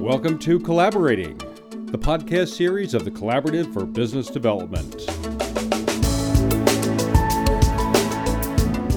[0.00, 4.94] Welcome to Collaborating, the podcast series of the Collaborative for Business Development.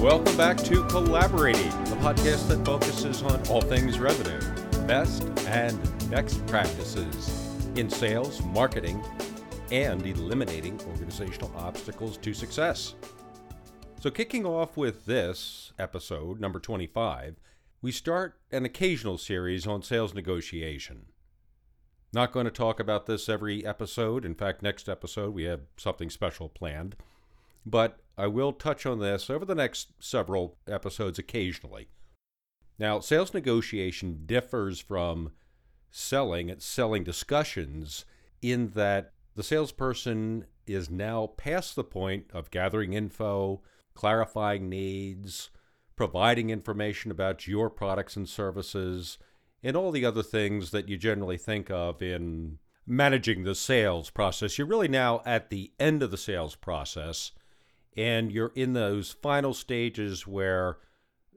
[0.00, 4.40] Welcome back to Collaborating, the podcast that focuses on all things revenue,
[4.86, 9.04] best and next practices in sales, marketing,
[9.70, 12.94] and eliminating organizational obstacles to success.
[14.00, 17.40] So, kicking off with this episode, number 25,
[17.82, 21.06] we start an occasional series on sales negotiation.
[22.12, 24.24] Not going to talk about this every episode.
[24.24, 26.94] In fact, next episode we have something special planned.
[27.66, 31.88] But I will touch on this over the next several episodes occasionally.
[32.78, 35.32] Now, sales negotiation differs from
[35.90, 38.04] selling at selling discussions
[38.40, 43.60] in that the salesperson is now past the point of gathering info,
[43.98, 45.50] clarifying needs,
[45.96, 49.18] providing information about your products and services,
[49.60, 54.56] and all the other things that you generally think of in managing the sales process.
[54.56, 57.32] You're really now at the end of the sales process,
[57.96, 60.78] and you're in those final stages where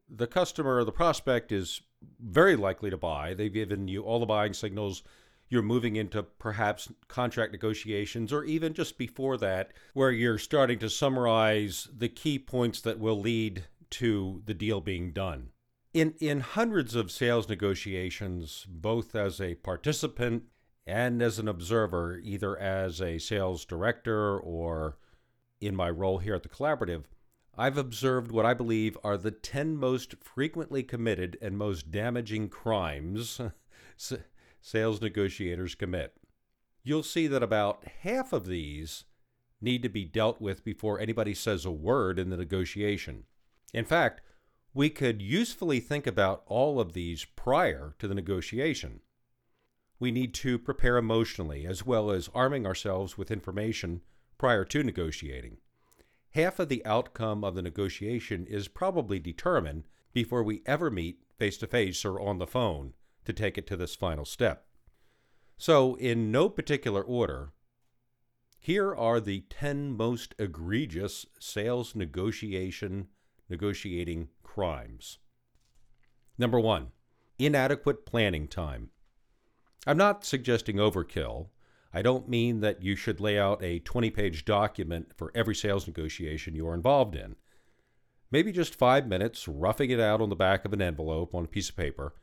[0.07, 1.81] the customer or the prospect is
[2.19, 3.33] very likely to buy.
[3.33, 5.01] They've given you all the buying signals.
[5.51, 10.89] You're moving into perhaps contract negotiations, or even just before that, where you're starting to
[10.89, 15.49] summarize the key points that will lead to the deal being done.
[15.93, 20.43] In, in hundreds of sales negotiations, both as a participant
[20.87, 24.97] and as an observer, either as a sales director or
[25.59, 27.03] in my role here at the collaborative,
[27.57, 33.41] I've observed what I believe are the 10 most frequently committed and most damaging crimes
[34.61, 36.15] sales negotiators commit.
[36.83, 39.05] You'll see that about half of these
[39.59, 43.25] need to be dealt with before anybody says a word in the negotiation.
[43.73, 44.21] In fact,
[44.73, 49.01] we could usefully think about all of these prior to the negotiation.
[49.99, 54.01] We need to prepare emotionally as well as arming ourselves with information
[54.37, 55.57] prior to negotiating.
[56.31, 59.83] Half of the outcome of the negotiation is probably determined
[60.13, 62.93] before we ever meet face to face or on the phone
[63.25, 64.65] to take it to this final step.
[65.57, 67.51] So, in no particular order,
[68.59, 73.07] here are the 10 most egregious sales negotiation
[73.49, 75.19] negotiating crimes.
[76.37, 76.87] Number one,
[77.37, 78.89] inadequate planning time.
[79.85, 81.47] I'm not suggesting overkill.
[81.93, 85.87] I don't mean that you should lay out a 20 page document for every sales
[85.87, 87.35] negotiation you're involved in.
[88.31, 91.47] Maybe just five minutes roughing it out on the back of an envelope on a
[91.47, 92.13] piece of paper.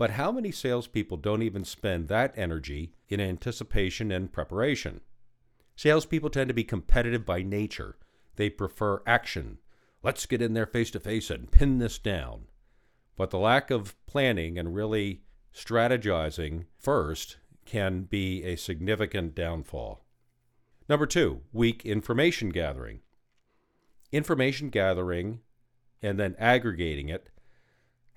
[0.00, 5.02] But how many salespeople don't even spend that energy in anticipation and preparation?
[5.76, 7.98] Salespeople tend to be competitive by nature.
[8.36, 9.58] They prefer action,
[10.02, 12.44] let's get in there face to face and pin this down.
[13.14, 15.20] But the lack of planning and really
[15.54, 20.02] strategizing first can be a significant downfall.
[20.88, 23.00] Number two, weak information gathering.
[24.12, 25.40] Information gathering
[26.00, 27.28] and then aggregating it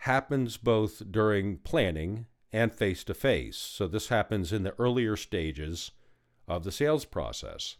[0.03, 3.56] happens both during planning and face to face.
[3.56, 5.91] So this happens in the earlier stages
[6.46, 7.78] of the sales process.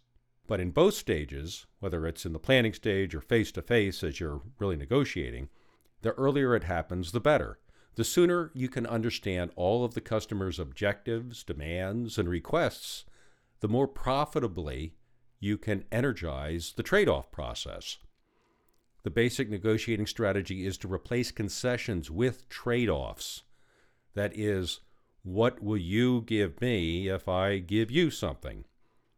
[0.48, 4.22] But in both stages, whether it's in the planning stage or face to face as
[4.22, 5.50] you're really negotiating,
[6.02, 7.60] the earlier it happens, the better.
[7.96, 13.04] The sooner you can understand all of the customer's objectives, demands, and requests,
[13.60, 14.96] the more profitably
[15.42, 17.98] you can energize the trade off process.
[19.04, 23.44] The basic negotiating strategy is to replace concessions with trade offs.
[24.14, 24.80] That is,
[25.24, 28.66] what will you give me if I give you something?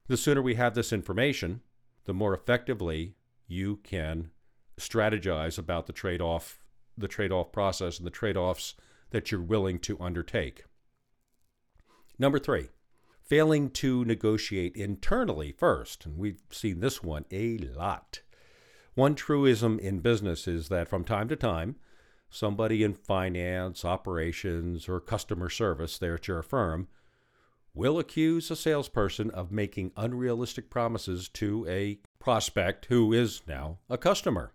[0.07, 1.61] The sooner we have this information,
[2.05, 3.15] the more effectively
[3.47, 4.31] you can
[4.77, 6.59] strategize about the trade-off
[6.97, 8.73] the trade-off process and the trade-offs
[9.09, 10.63] that you're willing to undertake.
[12.17, 12.69] Number 3,
[13.21, 18.21] failing to negotiate internally first, and we've seen this one a lot.
[18.95, 21.75] One truism in business is that from time to time,
[22.29, 26.87] somebody in finance, operations, or customer service there at your firm
[27.73, 33.97] will accuse a salesperson of making unrealistic promises to a prospect who is now a
[33.97, 34.53] customer.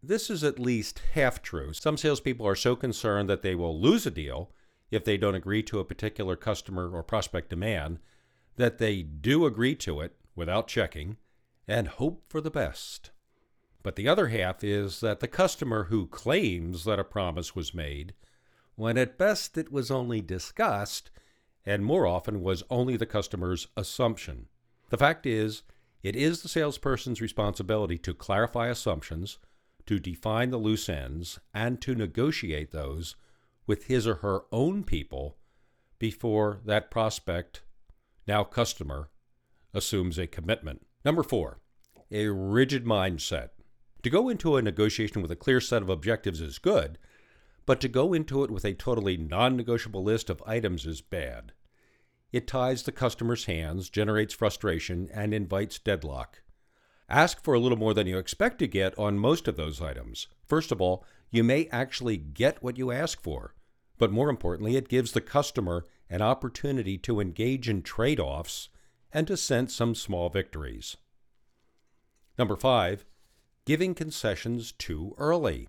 [0.00, 1.72] This is at least half true.
[1.72, 4.52] Some salespeople are so concerned that they will lose a deal
[4.92, 7.98] if they don't agree to a particular customer or prospect demand
[8.54, 11.16] that they do agree to it without checking
[11.66, 13.10] and hope for the best.
[13.82, 18.14] But the other half is that the customer who claims that a promise was made,
[18.74, 21.10] when at best it was only discussed,
[21.64, 24.48] and more often was only the customer's assumption.
[24.90, 25.62] The fact is,
[26.02, 29.38] it is the salesperson's responsibility to clarify assumptions,
[29.86, 33.16] to define the loose ends and to negotiate those
[33.66, 35.36] with his or her own people
[35.98, 37.62] before that prospect,
[38.26, 39.10] now customer,
[39.74, 40.86] assumes a commitment.
[41.04, 41.60] Number four,
[42.10, 43.50] a rigid mindset.
[44.02, 46.98] To go into a negotiation with a clear set of objectives is good,
[47.66, 51.52] but to go into it with a totally non negotiable list of items is bad.
[52.32, 56.42] It ties the customer's hands, generates frustration, and invites deadlock.
[57.08, 60.28] Ask for a little more than you expect to get on most of those items.
[60.46, 63.54] First of all, you may actually get what you ask for,
[63.98, 68.68] but more importantly, it gives the customer an opportunity to engage in trade offs
[69.12, 70.96] and to sense some small victories.
[72.38, 73.04] Number five,
[73.70, 75.68] giving concessions too early.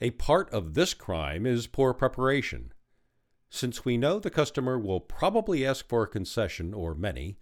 [0.00, 2.72] A part of this crime is poor preparation.
[3.48, 7.38] Since we know the customer will probably ask for a concession or many,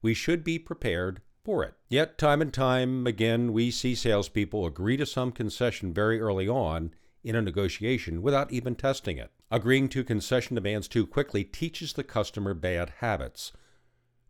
[0.00, 1.74] we should be prepared for it.
[1.90, 6.94] Yet, time and time again, we see salespeople agree to some concession very early on
[7.22, 9.32] in a negotiation without even testing it.
[9.50, 13.52] Agreeing to concession demands too quickly teaches the customer bad habits.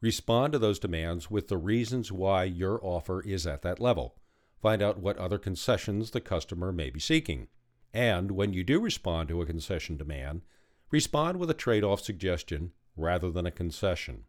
[0.01, 4.17] Respond to those demands with the reasons why your offer is at that level.
[4.63, 7.49] Find out what other concessions the customer may be seeking.
[7.93, 10.43] And when you do respond to a concession demand,
[10.91, 14.25] respond with a trade off suggestion rather than a concession.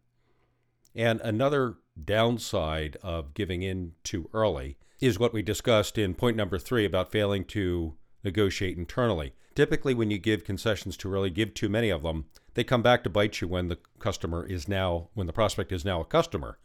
[0.94, 6.58] And another downside of giving in too early is what we discussed in point number
[6.58, 7.94] three about failing to
[8.24, 9.34] negotiate internally.
[9.54, 13.04] Typically, when you give concessions too early, give too many of them, they come back
[13.04, 16.58] to bite you when the customer is now, when the prospect is now a customer,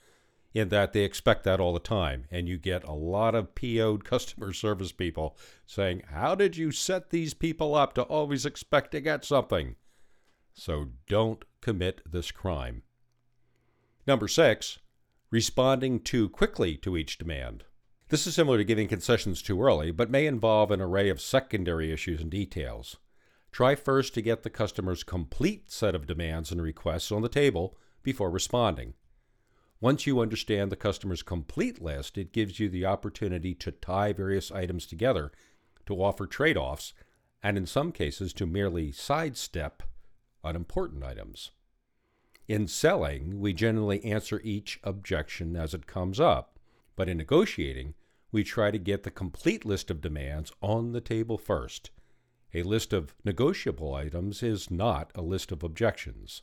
[0.53, 2.25] in that they expect that all the time.
[2.31, 7.09] And you get a lot of PO'd customer service people saying, How did you set
[7.09, 9.75] these people up to always expect to get something?
[10.53, 12.83] So don't commit this crime.
[14.07, 14.79] Number six,
[15.31, 17.63] responding too quickly to each demand.
[18.09, 21.91] This is similar to giving concessions too early, but may involve an array of secondary
[21.91, 22.97] issues and details.
[23.51, 27.77] Try first to get the customer's complete set of demands and requests on the table
[28.01, 28.95] before responding.
[29.81, 34.51] Once you understand the customer's complete list, it gives you the opportunity to tie various
[34.51, 35.31] items together
[35.85, 36.93] to offer trade offs,
[37.41, 39.83] and in some cases to merely sidestep
[40.43, 41.51] unimportant items.
[42.47, 46.59] In selling, we generally answer each objection as it comes up,
[46.95, 47.93] but in negotiating,
[48.31, 51.91] we try to get the complete list of demands on the table first.
[52.53, 56.41] A list of negotiable items is not a list of objections.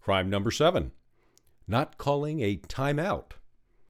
[0.00, 0.92] Crime number seven
[1.66, 3.32] not calling a timeout.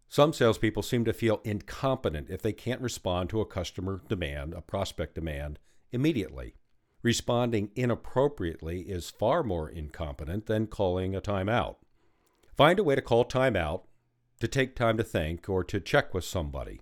[0.08, 4.60] Some salespeople seem to feel incompetent if they can't respond to a customer demand, a
[4.60, 5.58] prospect demand,
[5.90, 6.54] immediately
[7.02, 11.76] responding inappropriately is far more incompetent than calling a timeout.
[12.56, 13.82] Find a way to call timeout,
[14.40, 16.80] to take time to think, or to check with somebody.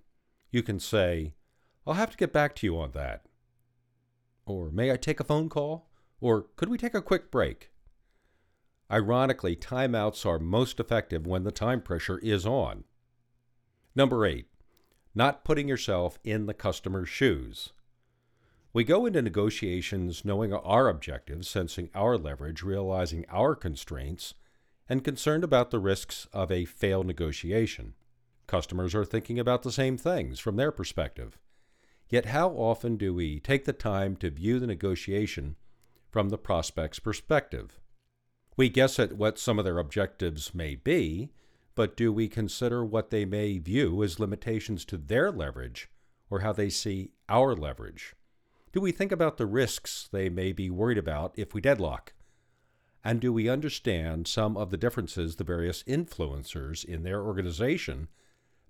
[0.51, 1.35] You can say,
[1.87, 3.25] I'll have to get back to you on that.
[4.47, 5.89] Or, may I take a phone call?
[6.21, 7.71] Or, could we take a quick break?
[8.91, 12.85] Ironically, timeouts are most effective when the time pressure is on.
[13.95, 14.47] Number eight,
[15.15, 17.73] not putting yourself in the customer's shoes.
[18.73, 24.35] We go into negotiations knowing our objectives, sensing our leverage, realizing our constraints,
[24.89, 27.95] and concerned about the risks of a failed negotiation.
[28.47, 31.39] Customers are thinking about the same things from their perspective.
[32.09, 35.55] Yet, how often do we take the time to view the negotiation
[36.11, 37.79] from the prospect's perspective?
[38.61, 41.31] We guess at what some of their objectives may be,
[41.75, 45.89] but do we consider what they may view as limitations to their leverage
[46.29, 48.15] or how they see our leverage?
[48.75, 52.13] Do we think about the risks they may be worried about if we deadlock?
[53.03, 58.09] And do we understand some of the differences the various influencers in their organization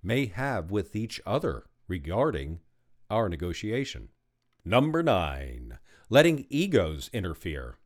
[0.05, 2.61] may have with each other regarding
[3.11, 4.11] our negotiation?
[4.65, 7.80] Number nine, letting egos interfere.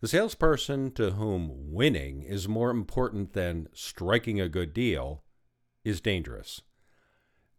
[0.00, 5.24] The salesperson to whom winning is more important than striking a good deal
[5.84, 6.60] is dangerous.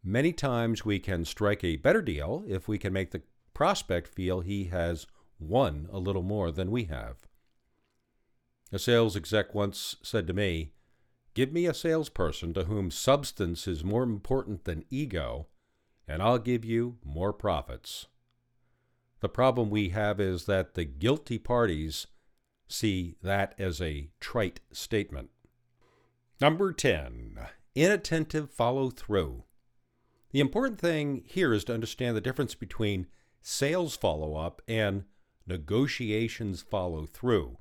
[0.04, 3.24] Many times we can strike a better deal if we can make the
[3.56, 5.08] prospect feel he has
[5.40, 7.28] won a little more than we have.
[8.72, 10.74] A sales exec once said to me,
[11.34, 15.48] Give me a salesperson to whom substance is more important than ego,
[16.08, 18.06] and I'll give you more profits.
[19.22, 22.06] The problem we have is that the guilty parties
[22.68, 25.30] see that as a trite statement.
[26.40, 27.40] Number 10.
[27.76, 29.44] Inattentive follow through.
[30.32, 33.08] The important thing here is to understand the difference between
[33.42, 35.06] sales follow up, and
[35.46, 37.58] negotiations follow through.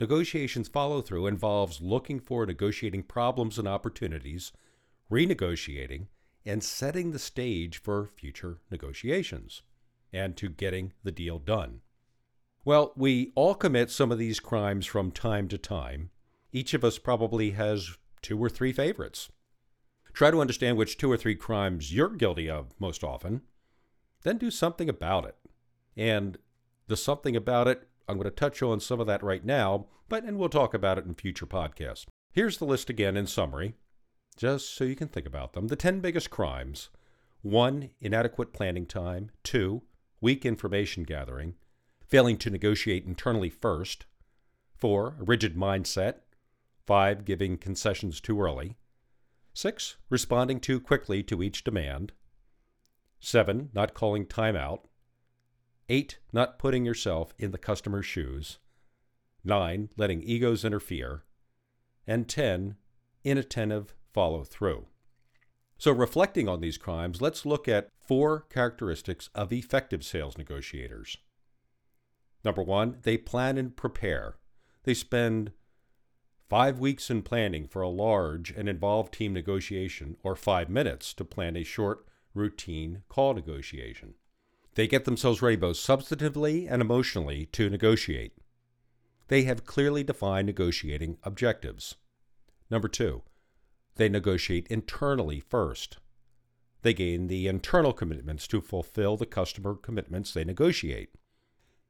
[0.00, 4.52] Negotiations follow through involves looking for negotiating problems and opportunities,
[5.10, 6.08] renegotiating,
[6.44, 9.62] and setting the stage for future negotiations
[10.12, 11.80] and to getting the deal done.
[12.64, 16.10] Well, we all commit some of these crimes from time to time.
[16.50, 19.28] Each of us probably has two or three favorites.
[20.14, 23.42] Try to understand which two or three crimes you're guilty of most often,
[24.22, 25.36] then do something about it.
[25.94, 26.38] And
[26.86, 30.24] the something about it, I'm going to touch on some of that right now, but
[30.24, 32.06] and we'll talk about it in future podcasts.
[32.32, 33.74] Here's the list again in summary,
[34.36, 35.68] just so you can think about them.
[35.68, 36.88] The 10 biggest crimes
[37.42, 37.90] 1.
[38.00, 39.30] Inadequate planning time.
[39.42, 39.82] 2.
[40.22, 41.56] Weak information gathering.
[42.06, 44.06] Failing to negotiate internally first.
[44.76, 45.16] 4.
[45.20, 46.16] A rigid mindset.
[46.86, 47.24] 5.
[47.24, 48.76] Giving concessions too early.
[49.54, 49.96] 6.
[50.10, 52.12] Responding too quickly to each demand.
[53.20, 53.70] 7.
[53.72, 54.86] Not calling time out.
[55.88, 56.18] 8.
[56.32, 58.58] Not putting yourself in the customer's shoes.
[59.44, 59.90] 9.
[59.96, 61.24] Letting egos interfere
[62.06, 62.76] and 10.
[63.24, 64.86] Inattentive follow through.
[65.78, 71.16] So, reflecting on these crimes, let's look at four characteristics of effective sales negotiators.
[72.44, 74.36] Number one, they plan and prepare.
[74.82, 75.52] They spend
[76.48, 81.24] five weeks in planning for a large and involved team negotiation, or five minutes to
[81.24, 84.14] plan a short, routine call negotiation.
[84.74, 88.34] They get themselves ready both substantively and emotionally to negotiate
[89.28, 91.96] they have clearly defined negotiating objectives.
[92.70, 93.22] Number two,
[93.96, 95.98] they negotiate internally first.
[96.82, 101.10] They gain the internal commitments to fulfill the customer commitments they negotiate.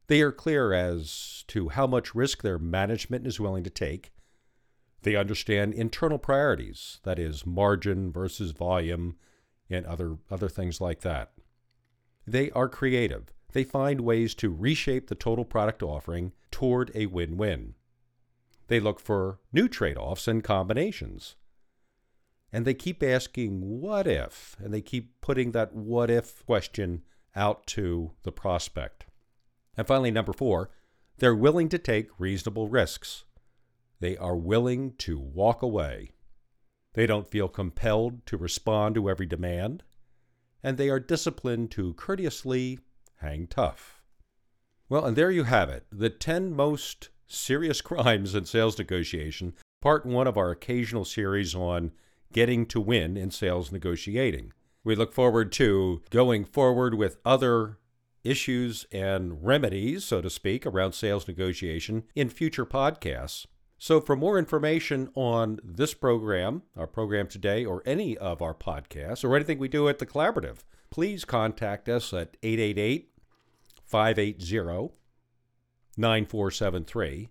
[0.06, 4.12] They are clear as to how much risk their management is willing to take.
[5.02, 9.16] They understand internal priorities, that is, margin versus volume,
[9.70, 11.32] and other, other things like that.
[12.26, 17.37] They are creative they find ways to reshape the total product offering toward a win
[17.37, 17.75] win.
[18.66, 21.37] They look for new trade offs and combinations.
[22.52, 24.56] And they keep asking, what if?
[24.58, 27.02] And they keep putting that what if question
[27.37, 29.06] out to the prospect.
[29.76, 30.71] And finally, number four,
[31.19, 33.25] they're willing to take reasonable risks.
[34.00, 36.11] They are willing to walk away.
[36.95, 39.83] They don't feel compelled to respond to every demand,
[40.62, 42.78] and they are disciplined to courteously
[43.16, 44.02] hang tough.
[44.88, 50.07] Well, and there you have it the 10 most serious crimes in sales negotiation, part
[50.07, 51.93] one of our occasional series on
[52.33, 54.52] getting to win in sales negotiating.
[54.83, 57.78] We look forward to going forward with other
[58.25, 63.47] issues and remedies, so to speak, around sales negotiation in future podcasts.
[63.78, 69.25] So, for more information on this program, our program today, or any of our podcasts,
[69.25, 70.59] or anything we do at the Collaborative,
[70.90, 73.11] please contact us at 888
[73.85, 74.95] 580
[75.97, 77.28] 9473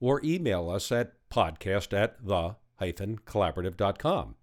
[0.00, 4.34] or email us at podcast at the collaborative.com.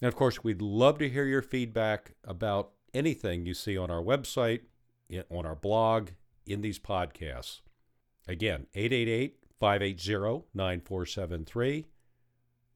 [0.00, 4.02] And of course, we'd love to hear your feedback about anything you see on our
[4.02, 4.60] website,
[5.30, 6.10] on our blog,
[6.46, 7.60] in these podcasts.
[8.28, 11.86] Again, 888 580 9473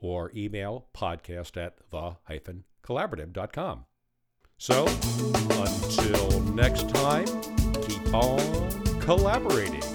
[0.01, 3.87] or email podcast at the hyphen collaborative.com.
[4.59, 7.27] So, until next time,
[7.83, 9.94] keep on collaborating.